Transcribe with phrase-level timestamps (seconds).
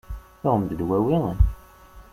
[0.41, 1.19] Tuɣem-d dwawi?